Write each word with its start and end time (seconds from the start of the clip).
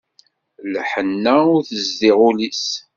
Lḥenna 0.73 1.35
ur 1.53 1.61
tezdiɣ 1.69 2.17
ul-is. 2.27 2.63